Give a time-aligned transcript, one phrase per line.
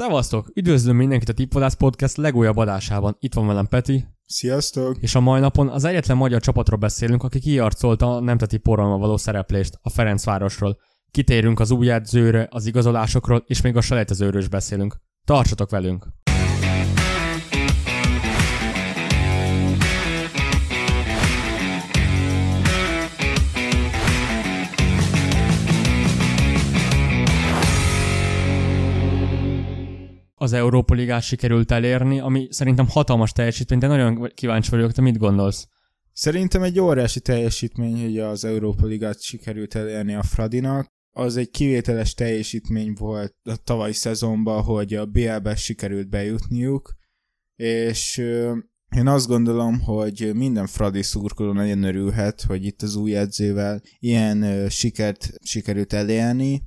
[0.00, 0.50] Szevasztok!
[0.54, 3.16] Üdvözlöm mindenkit a Tipvadász Podcast legújabb adásában.
[3.18, 4.04] Itt van velem Peti.
[4.26, 4.96] Sziasztok!
[5.00, 9.16] És a mai napon az egyetlen magyar csapatról beszélünk, aki kiarcolta a nemzeti poralma való
[9.16, 10.78] szereplést, a Ferencvárosról.
[11.10, 14.96] Kitérünk az új edzőre, az igazolásokról, és még a selejtezőről is beszélünk.
[15.24, 16.06] Tartsatok velünk!
[30.42, 35.18] Az Európa Ligát sikerült elérni, ami szerintem hatalmas teljesítmény, de nagyon kíváncsi vagyok, te mit
[35.18, 35.68] gondolsz?
[36.12, 40.86] Szerintem egy óriási teljesítmény, hogy az Európa Ligát sikerült elérni a Fradinak.
[41.10, 46.94] Az egy kivételes teljesítmény volt a tavalyi szezonban, hogy a BL-be sikerült bejutniuk,
[47.56, 48.18] és
[48.96, 54.68] én azt gondolom, hogy minden Fradi szurkoló nagyon örülhet, hogy itt az új edzővel ilyen
[54.68, 56.62] sikert sikerült elérni,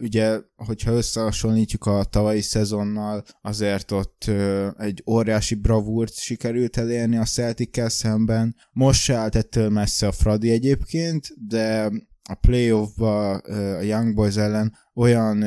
[0.00, 4.30] Ugye, hogyha összehasonlítjuk a tavalyi szezonnal, azért ott
[4.78, 8.56] egy óriási bravúrt sikerült elérni a celtic szemben.
[8.72, 11.90] Most se állt ettől messze a Fradi egyébként, de
[12.28, 13.30] a playoffba
[13.76, 15.44] a Young Boys ellen olyan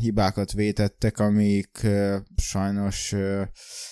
[0.00, 1.86] hibákat vétettek, amik
[2.36, 3.14] sajnos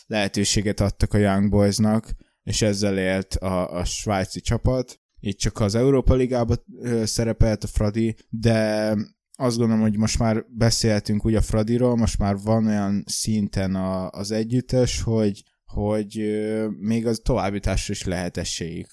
[0.06, 5.00] lehetőséget adtak a Young Boysnak, és ezzel élt a, a svájci csapat.
[5.20, 6.64] Itt csak az Európa Ligában
[7.04, 8.94] szerepelt a Fradi, de
[9.40, 14.10] azt gondolom, hogy most már beszélhetünk úgy a Fradiról, most már van olyan szinten a,
[14.10, 16.20] az együttes, hogy, hogy
[16.80, 18.88] még az továbbításra is lehet esélyük.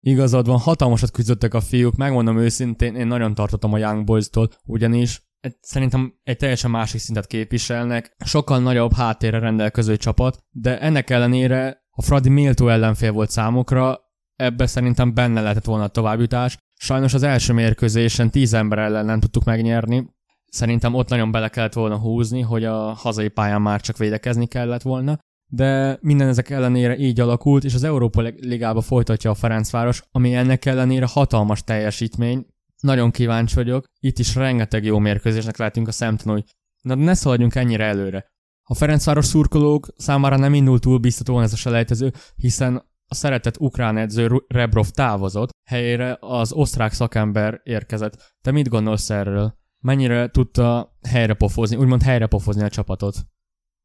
[0.00, 5.22] Igazad van, hatalmasat küzdöttek a fiúk, megmondom őszintén, én nagyon tartottam a Young Boys-tól, ugyanis
[5.60, 12.02] szerintem egy teljesen másik szintet képviselnek, sokkal nagyobb háttérre rendelkező csapat, de ennek ellenére a
[12.02, 14.00] Fradi méltó ellenfél volt számukra,
[14.36, 19.20] ebbe szerintem benne lehetett volna a továbbjutás, Sajnos az első mérkőzésen tíz ember ellen nem
[19.20, 20.14] tudtuk megnyerni.
[20.46, 24.82] Szerintem ott nagyon bele kellett volna húzni, hogy a hazai pályán már csak védekezni kellett
[24.82, 25.18] volna.
[25.48, 30.64] De minden ezek ellenére így alakult, és az Európa Ligába folytatja a Ferencváros, ami ennek
[30.64, 32.46] ellenére hatalmas teljesítmény.
[32.80, 33.84] Nagyon kíváncsi vagyok.
[34.00, 36.44] Itt is rengeteg jó mérkőzésnek lehetünk a szemtanúi.
[36.82, 38.26] Na de ne szaladjunk ennyire előre.
[38.62, 43.96] A Ferencváros szurkolók számára nem indult túl biztatóan ez a selejtező, hiszen a szeretett ukrán
[43.96, 48.34] edző Rebrov távozott, helyére az osztrák szakember érkezett.
[48.40, 49.58] Te mit gondolsz erről?
[49.78, 53.16] Mennyire tudta helyre pofozni, úgymond helyre pofozni a csapatot?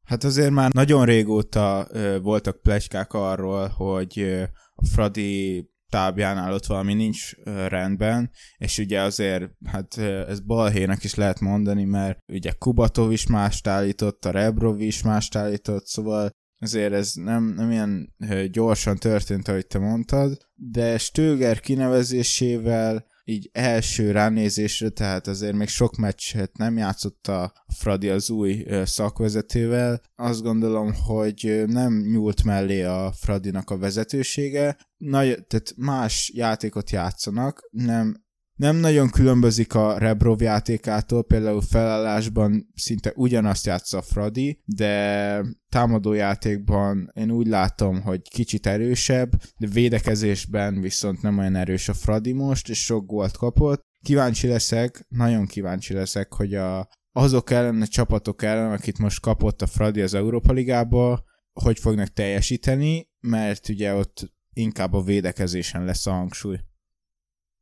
[0.06, 4.42] Hát azért már nagyon régóta ö, voltak plegykák arról, hogy ö,
[4.74, 11.04] a Fradi tábjánál ott valami nincs ö, rendben, és ugye azért, hát ö, ez balhének
[11.04, 16.30] is lehet mondani, mert ugye Kubatov is mást állított, a Rebrov is mást állított, szóval
[16.62, 18.14] azért ez nem, nem ilyen
[18.50, 25.96] gyorsan történt, ahogy te mondtad, de Stöger kinevezésével így első ránézésre, tehát azért még sok
[25.96, 30.00] meccset nem játszott a Fradi az új szakvezetővel.
[30.14, 37.68] Azt gondolom, hogy nem nyúlt mellé a Fradinak a vezetősége, Nagy, tehát más játékot játszanak,
[37.70, 38.21] nem
[38.56, 47.10] nem nagyon különbözik a Rebrov játékától, például felállásban szinte ugyanazt játsza Fradi, de támadó játékban
[47.14, 52.68] én úgy látom, hogy kicsit erősebb, de védekezésben viszont nem olyan erős a Fradi most,
[52.68, 53.82] és sok gólt kapott.
[54.04, 59.62] Kíváncsi leszek, nagyon kíváncsi leszek, hogy a, azok ellen, a csapatok ellen, akit most kapott
[59.62, 66.06] a Fradi az Európa Ligába, hogy fognak teljesíteni, mert ugye ott inkább a védekezésen lesz
[66.06, 66.58] a hangsúly.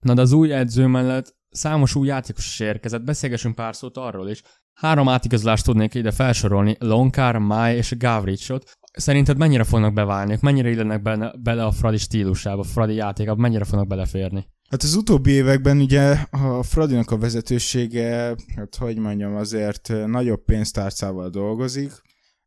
[0.01, 4.29] Na de az új edző mellett számos új játékos is érkezett, beszélgessünk pár szót arról
[4.29, 4.43] is.
[4.73, 8.71] Három átigazolást tudnék ide felsorolni, Lonkár, Mai és Gavricsot.
[8.93, 13.65] Szerinted mennyire fognak beválni, mennyire illenek bele, bele a Fradi stílusába, a Fradi játékába, mennyire
[13.65, 14.47] fognak beleférni?
[14.71, 21.29] Hát az utóbbi években ugye a Fradinak a vezetősége, hát hogy mondjam, azért nagyobb pénztárcával
[21.29, 21.93] dolgozik,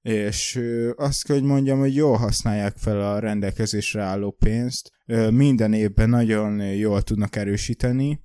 [0.02, 0.60] és
[0.96, 4.92] azt kell, hogy mondjam, hogy jól használják fel a rendelkezésre álló pénzt,
[5.32, 8.24] minden évben nagyon jól tudnak erősíteni,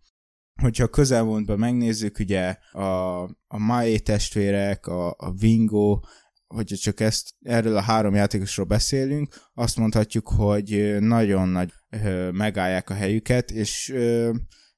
[0.62, 6.00] hogyha a közelmúltban megnézzük, ugye a, a Mae testvérek, a, a Vingo,
[6.46, 11.72] hogyha csak ezt erről a három játékosról beszélünk, azt mondhatjuk, hogy nagyon nagy
[12.32, 13.94] megállják a helyüket, és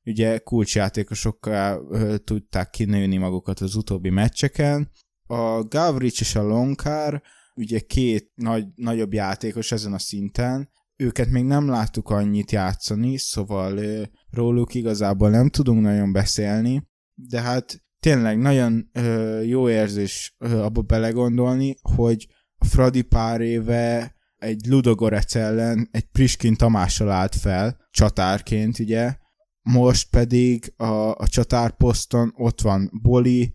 [0.04, 4.90] ugye kulcsjátékosokkal tudták kinőni magukat az utóbbi meccseken,
[5.26, 7.22] a Gavric és a Lonkár,
[7.54, 10.70] ugye két nagy, nagyobb játékos ezen a szinten,
[11.00, 16.82] őket még nem láttuk annyit játszani, szóval ö, róluk igazából nem tudunk nagyon beszélni,
[17.14, 24.14] de hát tényleg nagyon ö, jó érzés ö, abba belegondolni, hogy a Fradi pár éve
[24.37, 29.17] egy Ludogorec ellen egy Priskin Tamással állt fel, csatárként ugye,
[29.62, 33.52] most pedig a, a csatárposzton ott van Boli,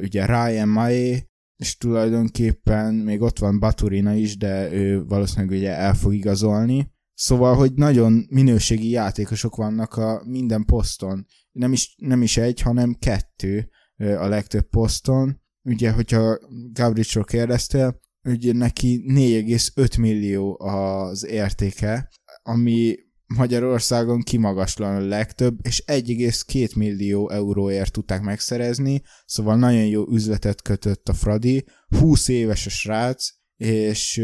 [0.00, 1.18] ugye Ryan Mae,
[1.56, 6.94] és tulajdonképpen még ott van Baturina is, de ő valószínűleg ugye el fog igazolni.
[7.14, 11.26] Szóval, hogy nagyon minőségi játékosok vannak a minden poszton.
[11.52, 15.40] Nem is, nem is egy, hanem kettő a legtöbb poszton.
[15.62, 16.38] Ugye, hogyha
[16.72, 22.08] Gabricsról kérdeztél, ugye neki 4,5 millió az értéke,
[22.42, 30.62] ami Magyarországon kimagaslan a legtöbb, és 1,2 millió euróért tudták megszerezni, szóval nagyon jó üzletet
[30.62, 31.64] kötött a Fradi,
[31.98, 34.22] 20 éves a srác, és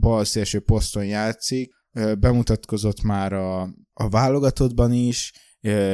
[0.00, 1.74] bal szélső poszton játszik,
[2.18, 3.60] bemutatkozott már a,
[3.92, 5.32] a válogatottban is,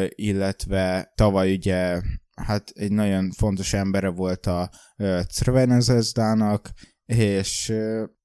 [0.09, 2.01] illetve tavaly ugye
[2.35, 4.71] hát egy nagyon fontos embere volt a
[5.35, 6.71] Crvenezezdának,
[7.05, 7.73] és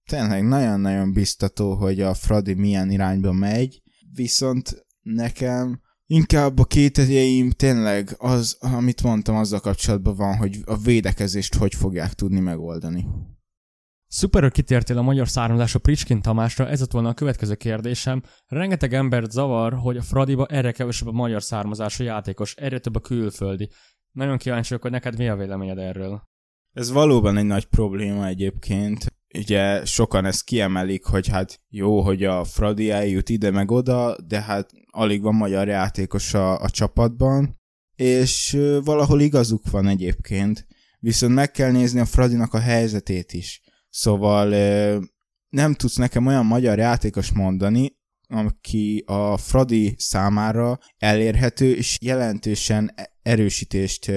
[0.10, 3.82] tényleg nagyon-nagyon biztató, hogy a Fradi milyen irányba megy,
[4.18, 11.56] viszont nekem inkább a kételjeim tényleg az, amit mondtam, azzal kapcsolatban van, hogy a védekezést
[11.56, 13.06] hogy fogják tudni megoldani.
[14.08, 18.24] Szuper, hogy kitértél a magyar származású Pricskin Tamásra, ez ott volna a következő kérdésem.
[18.46, 23.00] Rengeteg embert zavar, hogy a Fradiba erre kevesebb a magyar származású játékos, erre több a
[23.00, 23.70] külföldi.
[24.12, 26.22] Nagyon kíváncsi vagyok, hogy neked mi a véleményed erről.
[26.74, 29.17] Ez valóban egy nagy probléma egyébként.
[29.38, 34.42] Ugye sokan ezt kiemelik, hogy hát jó, hogy a Fradi eljut ide meg oda, de
[34.42, 37.60] hát alig van magyar játékos a, a csapatban,
[37.96, 40.68] és valahol igazuk van egyébként.
[41.00, 43.62] Viszont meg kell nézni a Fradinak a helyzetét is
[43.98, 44.48] Szóval
[45.50, 47.98] nem tudsz nekem olyan magyar játékos mondani,
[48.28, 54.12] aki a Fradi számára elérhető, és jelentősen erősítést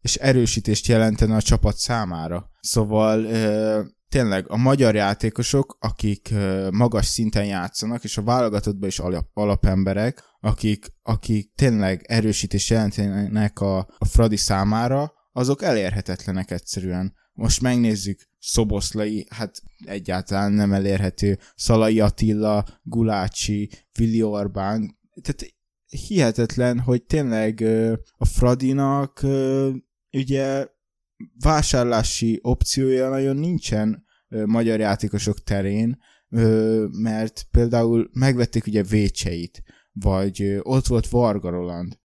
[0.00, 2.50] és erősítést jelentene a csapat számára.
[2.60, 3.26] Szóval
[4.12, 6.34] tényleg a magyar játékosok, akik
[6.70, 13.78] magas szinten játszanak, és a válogatottban is alap, alapemberek, akik, akik tényleg erősítést jelentenek a,
[13.98, 17.14] a Fradi számára, azok elérhetetlenek egyszerűen.
[17.32, 25.54] Most megnézzük, Szoboszlai, hát egyáltalán nem elérhető, Szalai Attila, Gulácsi, Vili Orbán, tehát
[25.86, 27.64] hihetetlen, hogy tényleg
[28.16, 29.20] a Fradinak
[30.12, 30.66] ugye
[31.40, 35.98] vásárlási opciója nagyon nincsen magyar játékosok terén,
[36.90, 41.98] mert például megvették ugye Vécseit, vagy ott volt Varga Roland.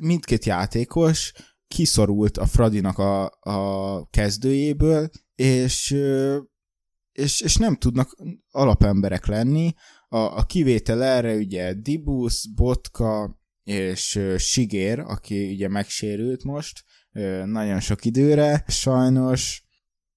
[0.00, 1.32] Mindkét játékos
[1.68, 5.96] kiszorult a Fradinak a, a kezdőjéből, és,
[7.12, 8.16] és, és nem tudnak
[8.50, 9.74] alapemberek lenni.
[10.08, 16.84] A, a kivétel erre ugye Dibus, Botka és Sigér, aki ugye megsérült most
[17.44, 19.64] nagyon sok időre, sajnos.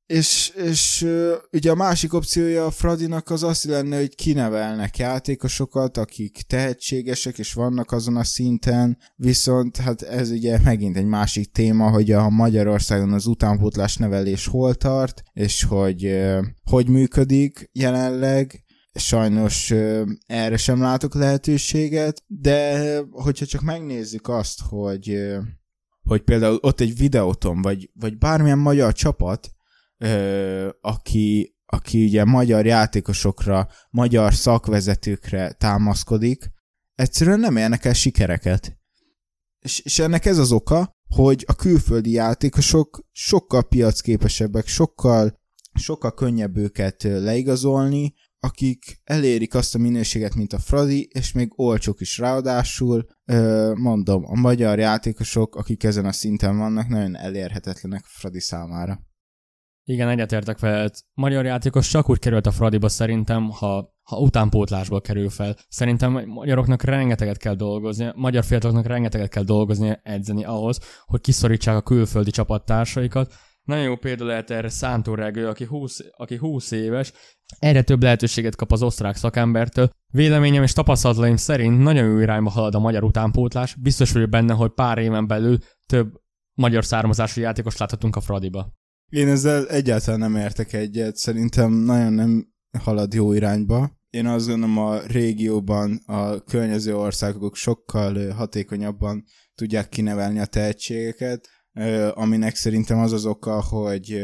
[0.06, 1.08] És, és
[1.52, 7.54] ugye a másik opciója a Fradinak az az lenne, hogy kinevelnek játékosokat, akik tehetségesek és
[7.54, 13.14] vannak azon a szinten, viszont hát ez ugye megint egy másik téma, hogy a Magyarországon
[13.14, 16.26] az utánpótlás nevelés hol tart, és hogy
[16.64, 18.64] hogy működik jelenleg,
[18.94, 19.74] sajnos
[20.26, 25.36] erre sem látok lehetőséget, de hogyha csak megnézzük azt, hogy
[26.04, 29.52] hogy például ott egy videóton, vagy, vagy bármilyen magyar csapat,
[29.98, 36.52] ö, aki, aki ugye magyar játékosokra, magyar szakvezetőkre támaszkodik,
[36.96, 38.78] egyszerűen nem érnek el sikereket.
[39.60, 45.40] És, és ennek ez az oka, hogy a külföldi játékosok sokkal piacképesebbek, sokkal,
[45.74, 48.14] sokkal könnyebb őket leigazolni,
[48.44, 53.06] akik elérik azt a minőséget, mint a Fradi, és még olcsók is ráadásul.
[53.74, 59.00] Mondom, a magyar játékosok, akik ezen a szinten vannak, nagyon elérhetetlenek Fradi számára.
[59.86, 60.96] Igen, egyetértek veled.
[61.14, 65.56] Magyar játékos csak úgy került a Fradiba szerintem, ha, ha utánpótlásból kerül fel.
[65.68, 71.82] Szerintem magyaroknak rengeteget kell dolgozni, magyar fiataloknak rengeteget kell dolgozni, edzeni ahhoz, hogy kiszorítsák a
[71.82, 73.34] külföldi csapattársaikat.
[73.64, 77.14] Nagyon jó példa lehet erre Szántó Regő, aki 20, aki 20 éves,
[77.60, 79.90] erre több lehetőséget kap az osztrák szakembertől.
[80.12, 83.76] Véleményem és tapasztalataim szerint nagyon jó irányba halad a magyar utánpótlás.
[83.76, 86.22] Biztos vagyok benne, hogy pár éven belül több
[86.54, 88.74] magyar származású játékos láthatunk a Fradiba.
[89.10, 92.48] Én ezzel egyáltalán nem értek egyet, szerintem nagyon nem
[92.80, 93.92] halad jó irányba.
[94.10, 99.24] Én azt gondolom a régióban a környező országok sokkal hatékonyabban
[99.56, 101.48] tudják kinevelni a tehetségeket,
[102.14, 104.22] aminek szerintem az az oka, hogy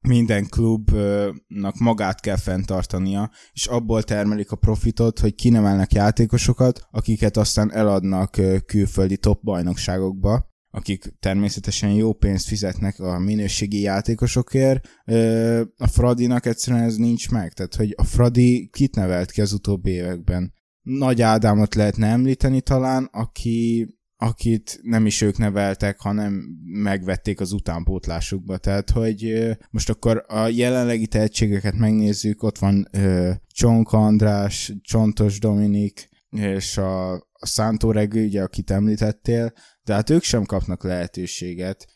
[0.00, 7.72] minden klubnak magát kell fenntartania, és abból termelik a profitot, hogy kinevelnek játékosokat, akiket aztán
[7.72, 14.88] eladnak külföldi top bajnokságokba, akik természetesen jó pénzt fizetnek a minőségi játékosokért,
[15.76, 17.52] a Fradinak egyszerűen ez nincs meg.
[17.52, 20.52] Tehát, hogy a Fradi kit nevelt ki az utóbbi években?
[20.82, 23.86] Nagy Ádámot lehetne említeni talán, aki,
[24.20, 28.56] akit nem is ők neveltek, hanem megvették az utánpótlásukba.
[28.58, 32.88] Tehát, hogy most akkor a jelenlegi tehetségeket megnézzük, ott van
[33.46, 40.22] Csonka András, Csontos Dominik, és a, a Szántó Regő, ugye, akit említettél, de hát ők
[40.22, 41.86] sem kapnak lehetőséget.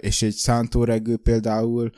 [0.00, 1.90] És egy Szántó Regő például,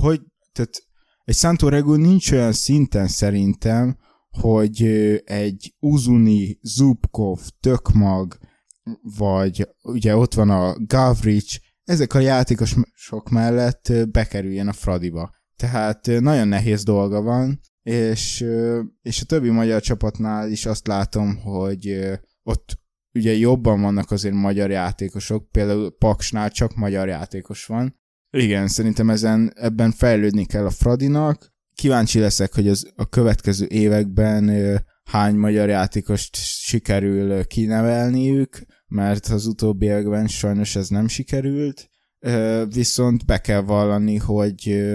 [0.00, 0.20] hogy,
[0.52, 0.86] tehát
[1.24, 3.96] egy Szántó Regő nincs olyan szinten szerintem,
[4.30, 4.82] hogy
[5.24, 8.38] egy Uzuni, Zubkov, Tökmag,
[9.18, 15.34] vagy ugye ott van a Gavric, ezek a játékosok mellett bekerüljen a Fradiba.
[15.56, 18.44] Tehát nagyon nehéz dolga van, és,
[19.02, 22.10] és a többi magyar csapatnál is azt látom, hogy
[22.42, 22.78] ott
[23.12, 28.00] ugye jobban vannak azért magyar játékosok, például Paksnál csak magyar játékos van.
[28.30, 31.54] Igen, szerintem ezen, ebben fejlődni kell a Fradinak.
[31.74, 34.50] Kíváncsi leszek, hogy az, a következő években
[35.06, 41.90] hány magyar játékost sikerül kinevelniük, mert az utóbbi években sajnos ez nem sikerült,
[42.68, 44.86] viszont be kell vallani, hogy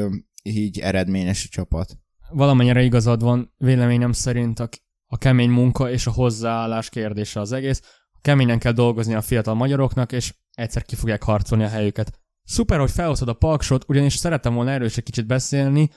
[0.43, 1.97] így eredményes a csapat.
[2.29, 4.69] Valamennyire igazad van, véleményem szerint a,
[5.05, 7.81] a kemény munka és a hozzáállás kérdése az egész.
[8.21, 12.19] Keményen kell dolgozni a fiatal magyaroknak, és egyszer ki fogják harcolni a helyüket.
[12.43, 15.89] Szuper, hogy felhoztad a paksot, ugyanis szeretem volna erről is egy kicsit beszélni.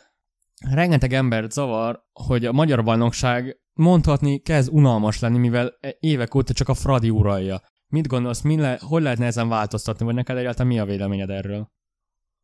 [0.70, 6.68] Rengeteg embert zavar, hogy a magyar bajnokság mondhatni kezd unalmas lenni, mivel évek óta csak
[6.68, 7.60] a Fradi uralja.
[7.86, 11.72] Mit gondolsz, mi le, hogy lehetne ezen változtatni, vagy neked egyáltalán mi a véleményed erről?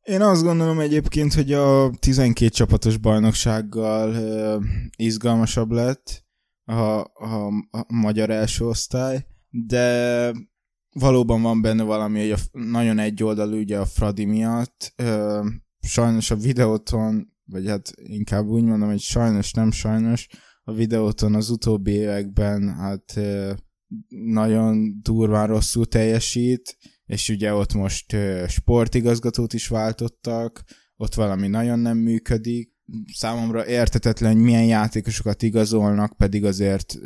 [0.03, 4.65] Én azt gondolom egyébként, hogy a 12 csapatos bajnoksággal uh,
[4.97, 6.25] izgalmasabb lett
[6.65, 10.33] a, a, a magyar első osztály, de
[10.93, 14.95] valóban van benne valami, hogy a, nagyon egyoldalú ugye a Fradi miatt.
[15.03, 15.47] Uh,
[15.81, 20.27] sajnos a videóton, vagy hát inkább úgy mondom, hogy sajnos, nem sajnos,
[20.63, 23.21] a videóton az utóbbi években hát
[24.09, 28.17] nagyon durván rosszul teljesít, és ugye ott most
[28.47, 30.65] sportigazgatót is váltottak,
[30.97, 32.73] ott valami nagyon nem működik.
[33.15, 36.99] Számomra értetetlen, hogy milyen játékosokat igazolnak, pedig azért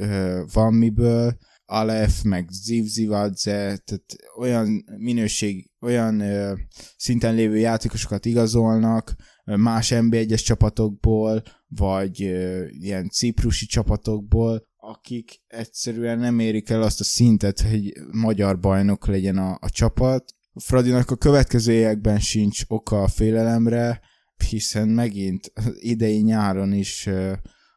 [0.52, 1.36] van miből.
[1.66, 6.54] Alef, meg Zivzivadze, tehát olyan minőség, olyan ö,
[6.96, 12.20] szinten lévő játékosokat igazolnak, más NB1-es csapatokból, vagy
[12.68, 19.38] ilyen ciprusi csapatokból, akik egyszerűen nem érik el azt a szintet, hogy magyar bajnok legyen
[19.38, 20.34] a, a csapat.
[20.54, 24.00] Fradinak a következő években sincs oka a félelemre,
[24.48, 27.08] hiszen megint idei nyáron is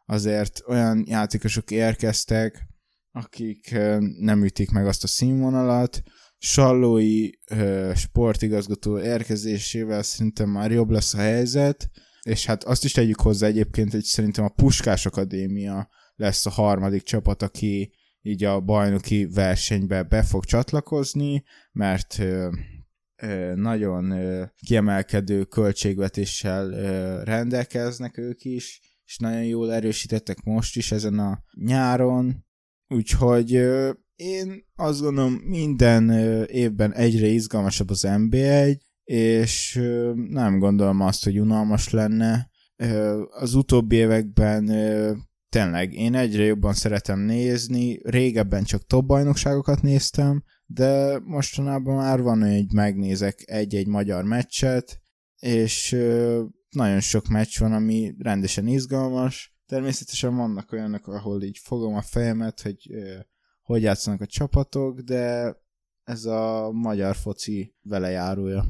[0.05, 2.67] azért olyan játékosok érkeztek,
[3.11, 3.77] akik
[4.19, 6.01] nem ütik meg azt a színvonalat.
[6.37, 7.29] Sallói
[7.95, 11.89] sportigazgató érkezésével szerintem már jobb lesz a helyzet,
[12.21, 17.03] és hát azt is tegyük hozzá egyébként, hogy szerintem a Puskás Akadémia lesz a harmadik
[17.03, 17.91] csapat, aki
[18.21, 22.49] így a bajnoki versenybe be fog csatlakozni, mert ö,
[23.21, 30.91] ö, nagyon ö, kiemelkedő költségvetéssel ö, rendelkeznek ők is, és nagyon jól erősítettek most is
[30.91, 32.45] ezen a nyáron,
[32.87, 36.09] úgyhogy ö, én azt gondolom minden
[36.45, 39.81] évben egyre izgalmasabb az NB1, és
[40.29, 42.49] nem gondolom azt, hogy unalmas lenne.
[43.29, 44.65] Az utóbbi években
[45.49, 52.41] tényleg, én egyre jobban szeretem nézni, régebben csak top bajnokságokat néztem, de mostanában már van,
[52.41, 55.01] hogy megnézek egy-egy magyar meccset,
[55.39, 55.91] és
[56.69, 59.55] nagyon sok meccs van, ami rendesen izgalmas.
[59.65, 62.77] Természetesen vannak olyanok, ahol így fogom a fejemet, hogy
[63.67, 65.55] hogy játszanak a csapatok, de
[66.03, 68.65] ez a magyar foci vele járója.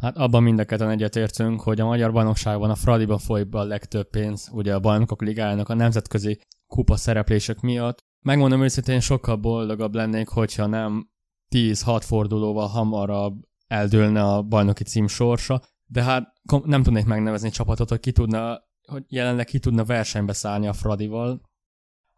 [0.00, 3.64] Hát abban mind a ketten egyetértünk, hogy a magyar bajnokságban a Fradiba folyik be a
[3.64, 7.98] legtöbb pénz, ugye a bajnokok ligájának a nemzetközi kupa szereplések miatt.
[8.24, 11.08] Megmondom őszintén, sokkal boldogabb lennék, hogyha nem
[11.54, 16.32] 10-6 fordulóval hamarabb eldőlne a bajnoki cím sorsa, de hát
[16.64, 21.40] nem tudnék megnevezni csapatot, hogy ki tudna, hogy jelenleg ki tudna versenybe szállni a Fradival.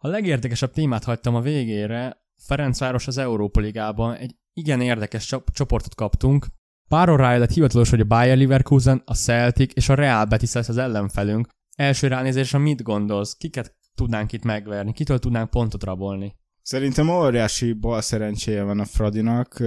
[0.00, 6.47] A legérdekesebb témát hagytam a végére, Ferencváros az Európa Ligában egy igen érdekes csoportot kaptunk,
[6.88, 10.76] Páron rájött hivatalos, hogy a Bayer Leverkusen, a Celtic és a Real Betis lesz az
[10.76, 11.49] ellenfelünk.
[11.76, 13.37] Első ránézésre mit gondolsz?
[13.37, 14.93] Kiket tudnánk itt megverni?
[14.93, 16.37] Kitől tudnánk pontot rabolni?
[16.62, 19.62] Szerintem óriási bal szerencséje van a Fradinak.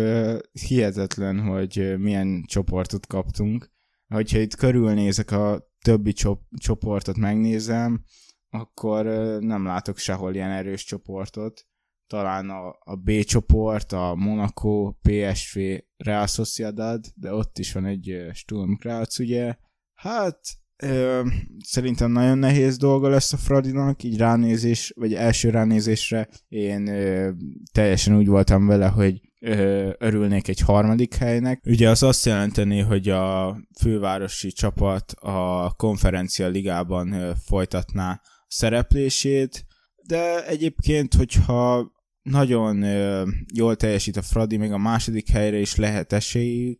[0.51, 3.71] Hihetetlen, hogy milyen csoportot kaptunk.
[4.07, 6.13] Hogyha itt körülnézek a többi
[6.57, 8.03] csoportot megnézem,
[8.51, 9.05] akkor
[9.39, 11.65] nem látok sehol ilyen erős csoportot
[12.11, 15.59] talán a, a B csoport, a Monaco, PSV,
[15.97, 19.55] Real Sociedad, de ott is van egy Sturm Graz, ugye.
[19.93, 20.39] Hát
[20.83, 21.27] ö,
[21.63, 27.31] szerintem nagyon nehéz dolga lesz a Fradinak, így ránézés, vagy első ránézésre én ö,
[27.71, 29.21] teljesen úgy voltam vele, hogy
[29.97, 31.61] örülnék egy harmadik helynek.
[31.65, 39.65] Ugye az azt jelenteni, hogy a fővárosi csapat a konferencia ligában folytatná szereplését,
[40.07, 41.91] de egyébként, hogyha
[42.21, 42.83] nagyon
[43.53, 46.79] jól teljesít a Fradi, még a második helyre is lehet esélyük,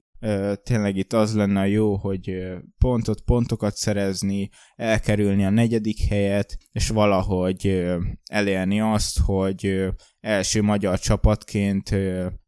[0.63, 2.31] tényleg itt az lenne a jó, hogy
[2.77, 7.85] pontot, pontokat szerezni, elkerülni a negyedik helyet, és valahogy
[8.23, 9.87] elérni azt, hogy
[10.19, 11.95] első magyar csapatként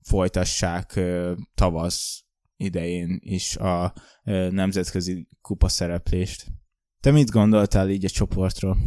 [0.02, 1.00] folytassák
[1.56, 2.24] tavasz
[2.58, 3.94] idején is a
[4.50, 6.46] nemzetközi kupa szereplést.
[7.04, 8.78] Te mit gondoltál így a csoportról?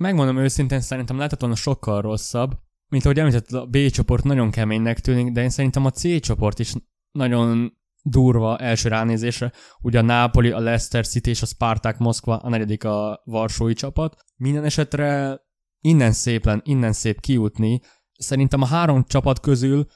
[0.00, 2.58] Megmondom őszintén, szerintem lehetett volna sokkal rosszabb.
[2.88, 6.58] Mint ahogy említett, a B csoport nagyon keménynek tűnik, de én szerintem a C csoport
[6.58, 6.72] is
[7.10, 9.52] nagyon durva első ránézésre.
[9.80, 14.24] Ugye a Napoli, a Leicester City és a Spartak Moszkva, a negyedik a Varsói csapat.
[14.36, 15.40] Minden esetre
[15.80, 17.80] innen szép len, innen szép kijutni.
[18.12, 19.86] Szerintem a három csapat közül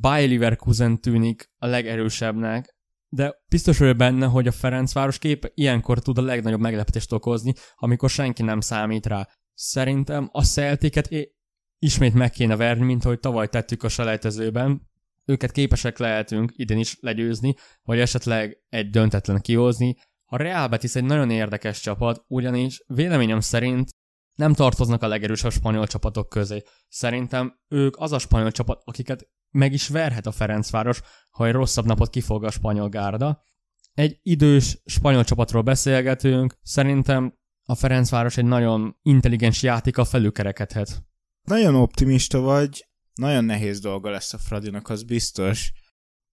[0.00, 2.71] Bayer Leverkusen tűnik a legerősebbnek,
[3.14, 8.10] de biztos vagyok benne, hogy a Ferencváros kép ilyenkor tud a legnagyobb meglepetést okozni, amikor
[8.10, 9.28] senki nem számít rá.
[9.54, 11.08] Szerintem a Celticet
[11.78, 14.90] ismét meg kéne verni, mint ahogy tavaly tettük a selejtezőben,
[15.24, 19.96] őket képesek lehetünk idén is legyőzni, vagy esetleg egy döntetlen kihozni.
[20.24, 23.90] A Real Betis egy nagyon érdekes csapat, ugyanis véleményem szerint
[24.34, 26.62] nem tartoznak a legerősebb spanyol csapatok közé.
[26.88, 31.86] Szerintem ők az a spanyol csapat, akiket meg is verhet a Ferencváros, ha egy rosszabb
[31.86, 33.42] napot kifog a spanyol gárda.
[33.92, 41.02] Egy idős spanyol csapatról beszélgetünk, szerintem a Ferencváros egy nagyon intelligens játéka felülkerekedhet.
[41.42, 45.72] Nagyon optimista vagy, nagyon nehéz dolga lesz a Fradinak, az biztos.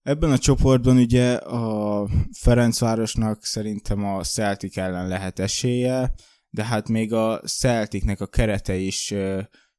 [0.02, 2.08] Ebben a csoportban ugye a
[2.40, 6.14] Ferencvárosnak szerintem a Celtic ellen lehet esélye,
[6.50, 9.14] de hát még a Celticnek a kerete is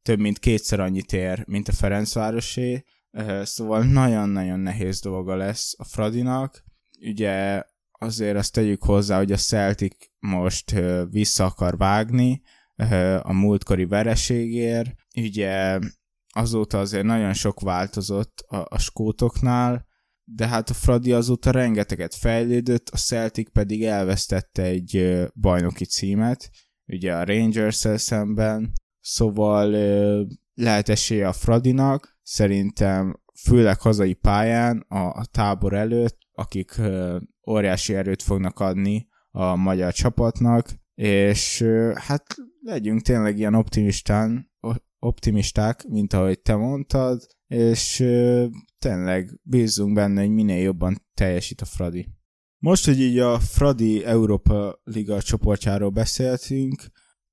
[0.03, 2.85] több mint kétszer annyit ér, mint a Ferencvárosé,
[3.43, 6.65] szóval nagyon-nagyon nehéz dolga lesz a Fradinak.
[7.01, 10.75] Ugye azért azt tegyük hozzá, hogy a Celtic most
[11.11, 12.43] vissza akar vágni
[13.23, 15.79] a múltkori vereségért, ugye
[16.33, 19.87] azóta azért nagyon sok változott a, a skótoknál,
[20.25, 26.51] de hát a Fradi azóta rengeteget fejlődött, a Celtic pedig elvesztette egy bajnoki címet,
[26.87, 29.71] ugye a rangers szemben, szóval
[30.55, 36.81] lehet esélye a Fradinak, szerintem főleg hazai pályán, a, tábor előtt, akik
[37.51, 41.65] óriási erőt fognak adni a magyar csapatnak, és
[41.95, 44.51] hát legyünk tényleg ilyen optimistán,
[44.99, 47.97] optimisták, mint ahogy te mondtad, és
[48.79, 52.09] tényleg bízzunk benne, hogy minél jobban teljesít a Fradi.
[52.63, 56.83] Most, hogy így a Fradi Európa Liga csoportjáról beszéltünk,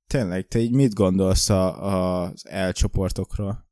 [0.07, 3.66] tényleg te így mit gondolsz az elcsoportokról?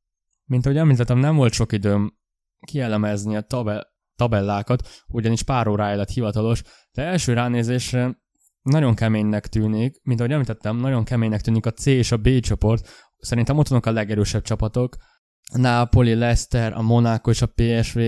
[0.46, 2.18] Mint ahogy említettem, nem volt sok időm
[2.66, 8.24] kielemezni a tabel, tabellákat, ugyanis pár órája lett hivatalos, de első ránézésre
[8.62, 12.88] nagyon keménynek tűnik, mint ahogy említettem, nagyon keménynek tűnik a C és a B csoport,
[13.18, 14.96] Szerintem ott vannak a legerősebb csapatok.
[15.52, 18.00] Napoli, Leicester, a Monaco és a PSV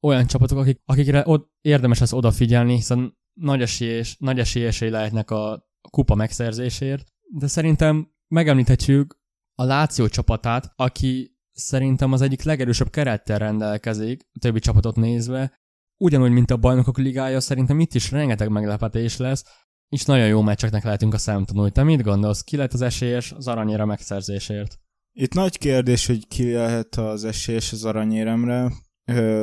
[0.00, 5.68] olyan csapatok, akik, akikre od, érdemes lesz odafigyelni, hiszen nagy, esélyes, nagy esélyesei lehetnek a
[5.90, 7.06] kupa megszerzésért.
[7.38, 9.20] De szerintem megemlíthetjük
[9.54, 15.60] a Láció csapatát, aki szerintem az egyik legerősebb kerettel rendelkezik, többi csapatot nézve.
[15.96, 19.44] Ugyanúgy, mint a bajnokok ligája, szerintem itt is rengeteg meglepetés lesz,
[19.88, 21.70] és nagyon jó meccseknek lehetünk a szemtanúi.
[21.70, 22.42] Te mit gondolsz?
[22.42, 24.78] Ki lehet az esélyes az aranyére megszerzésért?
[25.12, 28.72] Itt nagy kérdés, hogy ki lehet az esélyes az aranyéremre.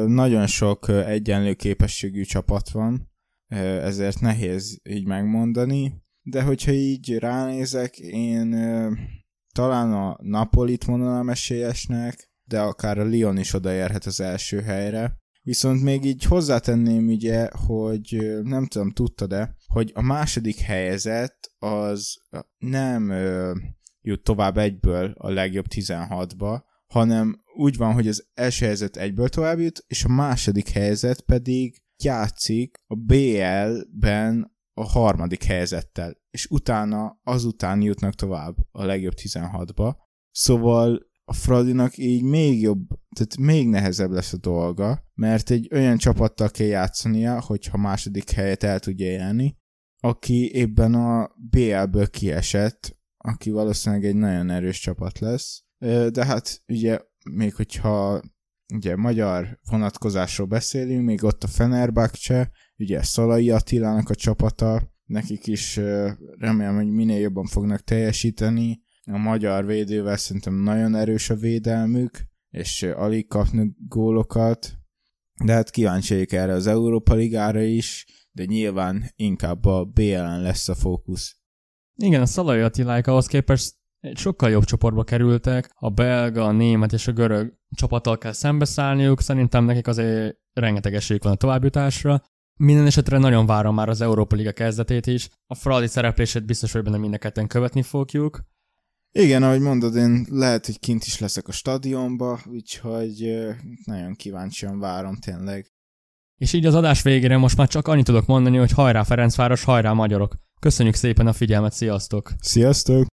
[0.05, 3.11] Nagyon sok egyenlő képességű csapat van,
[3.81, 8.55] ezért nehéz így megmondani, de hogyha így ránézek, én
[9.51, 15.17] talán a Napolit mondanám esélyesnek, de akár a Lyon is odaérhet az első helyre.
[15.41, 22.17] Viszont még így hozzátenném ugye, hogy nem tudom, tudtad-e, hogy a második helyezett az
[22.57, 23.55] nem ö,
[24.01, 29.59] jut tovább egyből a legjobb 16-ba, hanem úgy van, hogy az első helyzet egyből tovább
[29.59, 37.81] jut, és a második helyzet pedig játszik a BL-ben a harmadik helyzettel, és utána azután
[37.81, 39.95] jutnak tovább a legjobb 16-ba.
[40.31, 45.97] Szóval a Fradinak így még jobb, tehát még nehezebb lesz a dolga, mert egy olyan
[45.97, 49.57] csapattal kell játszania, hogyha második helyet el tudja élni,
[50.01, 55.63] aki éppen a BL-ből kiesett, aki valószínűleg egy nagyon erős csapat lesz,
[56.11, 56.99] de hát ugye
[57.31, 58.21] még hogyha
[58.73, 65.79] ugye magyar vonatkozásról beszélünk, még ott a Fenerbahce, ugye Szalai Attilának a csapata, nekik is
[66.37, 72.83] remélem, hogy minél jobban fognak teljesíteni, a magyar védővel szerintem nagyon erős a védelmük, és
[72.83, 74.73] alig kapnak gólokat,
[75.43, 80.75] de hát kíváncsi erre az Európa Ligára is, de nyilván inkább a BL-en lesz a
[80.75, 81.37] fókusz.
[81.95, 83.75] Igen, a Szalai Attilák ahhoz képest
[84.13, 89.65] sokkal jobb csoportba kerültek, a belga, a német és a görög csapattal kell szembeszállniuk, szerintem
[89.65, 92.23] nekik azért rengeteg esélyük van a továbbjutásra.
[92.63, 95.29] Minden esetre nagyon várom már az Európa Liga kezdetét is.
[95.47, 98.41] A Fradi szereplését biztos, hogy benne mind követni fogjuk.
[99.11, 103.45] Igen, ahogy mondod, én lehet, hogy kint is leszek a stadionba, úgyhogy
[103.85, 105.71] nagyon kíváncsian várom tényleg.
[106.37, 109.93] És így az adás végére most már csak annyit tudok mondani, hogy hajrá Ferencváros, hajrá
[109.93, 110.35] magyarok!
[110.59, 112.31] Köszönjük szépen a figyelmet, sziasztok!
[112.39, 113.07] Sziasztok!